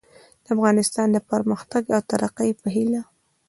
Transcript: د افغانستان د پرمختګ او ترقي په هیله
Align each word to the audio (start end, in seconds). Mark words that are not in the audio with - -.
د 0.43 0.45
افغانستان 0.55 1.07
د 1.11 1.17
پرمختګ 1.31 1.83
او 1.95 2.01
ترقي 2.11 2.49
په 2.61 2.67
هیله 2.75 3.01